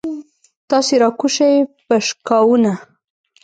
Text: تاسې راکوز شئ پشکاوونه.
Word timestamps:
تاسې 0.69 0.93
راکوز 1.03 1.31
شئ 1.35 1.55
پشکاوونه. 1.87 2.71